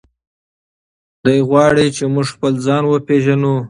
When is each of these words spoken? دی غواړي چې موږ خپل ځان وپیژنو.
دی 1.23 1.37
غواړي 1.49 1.85
چې 1.97 2.03
موږ 2.13 2.27
خپل 2.35 2.53
ځان 2.65 2.83
وپیژنو. 2.87 3.55